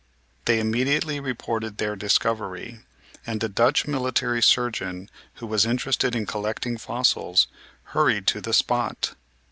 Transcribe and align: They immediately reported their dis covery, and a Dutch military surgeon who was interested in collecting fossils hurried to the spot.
They 0.45 0.59
immediately 0.59 1.19
reported 1.19 1.77
their 1.77 1.95
dis 1.95 2.17
covery, 2.17 2.79
and 3.27 3.43
a 3.43 3.47
Dutch 3.47 3.85
military 3.87 4.41
surgeon 4.41 5.11
who 5.35 5.45
was 5.45 5.63
interested 5.63 6.15
in 6.15 6.25
collecting 6.25 6.79
fossils 6.79 7.45
hurried 7.83 8.25
to 8.25 8.41
the 8.41 8.51
spot. 8.51 9.13